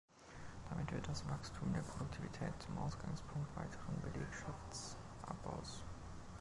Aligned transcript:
Damit 0.67 0.91
wird 0.91 1.07
das 1.07 1.29
Wachstum 1.29 1.73
der 1.73 1.81
Produktivität 1.81 2.51
zum 2.65 2.75
Ausgangspunkt 2.79 3.55
weiteren 3.55 4.01
Belegschaftsabbaus. 4.01 5.83